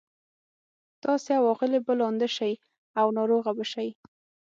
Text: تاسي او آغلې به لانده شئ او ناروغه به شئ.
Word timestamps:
تاسي 1.03 1.31
او 1.39 1.43
آغلې 1.53 1.79
به 1.85 1.93
لانده 1.99 2.27
شئ 2.37 2.53
او 2.99 3.07
ناروغه 3.17 3.51
به 3.57 3.65
شئ. 3.71 3.89